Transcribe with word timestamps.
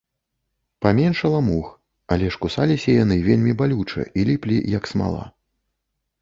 Паменшала 0.85 1.41
мух, 1.49 1.67
але 2.15 2.25
ж 2.35 2.39
кусаліся 2.45 2.89
яны 3.03 3.19
вельмі 3.27 3.53
балюча 3.61 4.07
і 4.19 4.25
ліплі, 4.31 4.57
як 4.77 4.83
смала. 4.95 5.23